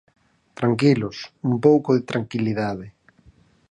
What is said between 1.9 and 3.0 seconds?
de tranquilidade.